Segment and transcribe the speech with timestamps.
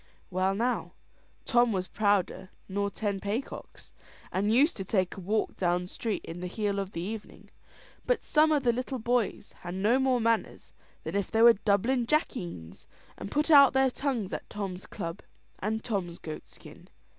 [0.31, 0.93] Well, now,
[1.45, 3.93] Tom was prouder nor ten paycocks,
[4.31, 7.51] and used to take a walk down street in the heel of the evening;
[8.07, 12.07] but some o' the little boys had no more manners than if they were Dublin
[12.07, 15.21] jackeens, and put out their tongues at Tom's club
[15.59, 16.87] and Tom's goat skin.